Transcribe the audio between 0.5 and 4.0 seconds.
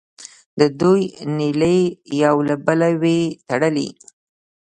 د دوی نیلې یو له بله وې تړلې.